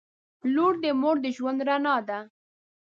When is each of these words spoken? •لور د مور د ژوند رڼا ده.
•لور 0.53 0.73
د 0.83 0.85
مور 1.01 1.17
د 1.23 1.25
ژوند 1.37 1.59
رڼا 1.67 1.95
ده. 2.09 2.19